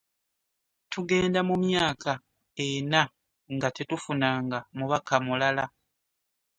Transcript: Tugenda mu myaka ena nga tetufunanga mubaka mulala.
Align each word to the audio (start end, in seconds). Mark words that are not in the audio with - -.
Tugenda 0.91 1.39
mu 1.49 1.55
myaka 1.65 2.11
ena 2.67 3.01
nga 3.55 3.67
tetufunanga 3.75 4.57
mubaka 4.77 5.15
mulala. 5.25 5.65